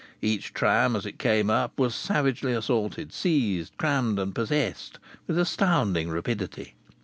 Each 0.23 0.51
tram 0.51 0.95
as 0.95 1.05
it 1.05 1.19
came 1.19 1.51
up 1.51 1.77
was 1.79 1.93
savagely 1.93 2.53
assaulted, 2.53 3.13
seized, 3.13 3.77
crammed 3.77 4.17
and 4.17 4.33
possessed, 4.33 4.97
with 5.27 5.37
astounding 5.37 6.09
rapidity. 6.09 6.73